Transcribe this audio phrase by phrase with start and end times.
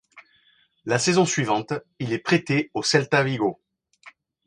[0.87, 3.61] La saison suivante, il est prêté au Celta Vigo.